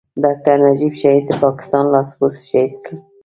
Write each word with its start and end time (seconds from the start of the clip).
ډاکټر 0.23 0.57
نجيب 0.65 0.93
شهيد 1.01 1.23
د 1.27 1.31
پاکستان 1.43 1.85
لاسپوڅو 1.93 2.41
شهيد 2.49 2.73
کړ. 2.85 2.93